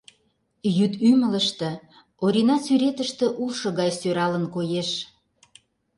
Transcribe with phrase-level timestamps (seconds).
[0.77, 1.69] Йӱд ӱмылыштӧ
[2.25, 4.89] Орина сӱретыште улшо гай сӧралын коеш.